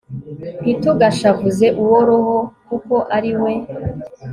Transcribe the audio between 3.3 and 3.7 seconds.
we